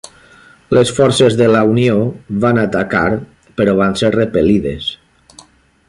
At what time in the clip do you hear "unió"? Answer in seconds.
1.73-1.97